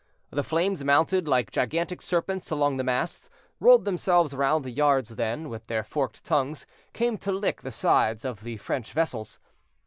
[0.31, 5.47] The flames mounted like gigantic serpents along the masts, rolled themselves round the yards, then,
[5.47, 9.37] with their forked tongues, came to lick the sides of the French vessels.